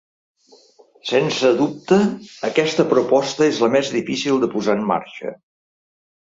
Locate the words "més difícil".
3.77-4.41